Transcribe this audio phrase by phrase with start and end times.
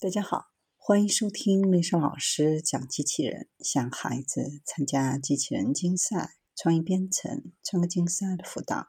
[0.00, 8.86] 大家好，欢迎收听丽莎老师讲机器人，想孩子参加机器人竞赛、创意编程、创客竞赛的辅导，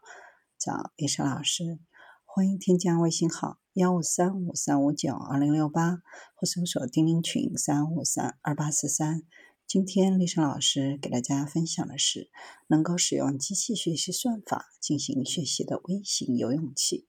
[0.60, 1.80] 找丽莎老师。
[2.24, 6.04] 欢迎添加微信号幺五三五三五九二零六八，
[6.36, 9.24] 或搜索钉钉群三五三二八四三。
[9.66, 12.30] 今天丽莎老师给大家分享的是
[12.68, 17.08] 能够使用机器学习算法进行学习的微型游泳器。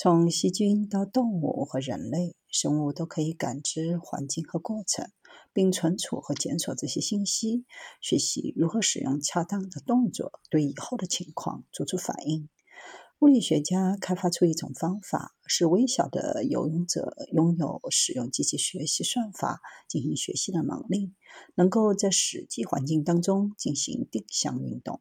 [0.00, 5.10] 从细菌到动物和人类，生物都可以感知环境和过程，
[5.52, 7.64] 并存储和检索这些信息，
[8.00, 12.48] 学习如何使用恰当的动作对以后的情况做出反应。
[13.18, 21.12] 物理学家开发出一种方法，使微小的游泳者拥有使用机器学习算法进行学习的能力，
[21.56, 25.00] 能够在实际环境当中进行定向运动。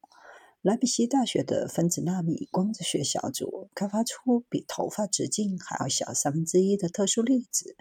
[0.68, 7.78] 莱比锡大学的分子纳米光子学小组开发出比头发直径还要小三分之一的特殊粒子，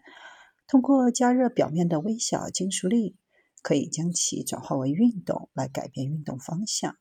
[0.69, 3.17] 通过加热表面的微小金属粒，
[3.61, 6.97] 可以将其转化为运动来改变运动方向。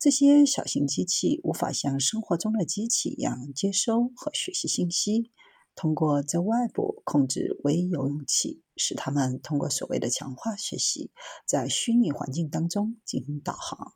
[0.00, 5.30] 这些小型机器无法像生活中的机器一样接收和学习信息，
[5.76, 11.12] 通过在外部控制微游泳器，使它们通过所谓的强化学习，
[11.46, 13.94] 在虚拟环境当中进行导航。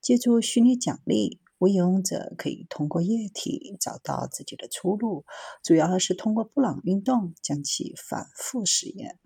[0.00, 5.24] 借助虚拟奖励，微游泳者可以通过液体找到自己的出路，
[5.62, 9.18] 主要是通过布朗运动将其反复实验。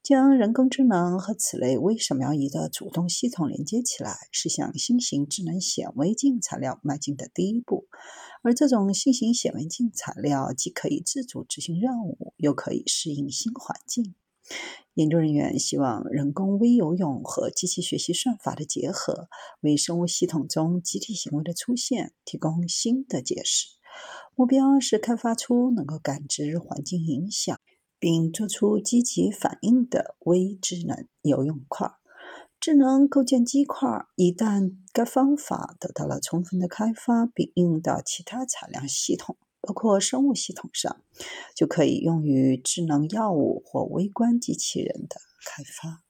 [0.00, 7.88] 将人工智能和此类微扫描仪的主动系统连接起来，是向新型智能显微镜材料迈进的第一步。
[8.42, 14.14] 而这种新型显微镜材料既可以自主执行任务，又可以适应新环境。
[14.94, 19.28] 研究人员希望人工微游泳和机器学习算法的结合，
[19.60, 23.68] 为生物系统中集体行为的出现提供新的解释。
[24.34, 27.58] 目标是开发出能够感知环境影响
[27.98, 31.92] 并做出积极反应的微智能游泳块。
[32.60, 39.36] 智能构建基块一旦该方法得到了充分的开发，并应用到其他材料系统。
[39.68, 41.02] 包括生物系统上，
[41.54, 46.02] 就可以用于智能药物或微观机器人的开发。